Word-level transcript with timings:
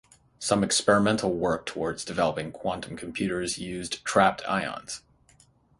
Some 0.39 0.63
experimental 0.63 1.31
work 1.31 1.67
towards 1.67 2.03
developing 2.03 2.51
quantum 2.51 2.97
computers 2.97 3.59
use 3.59 3.87
trapped 3.87 4.41
ions. 4.47 5.03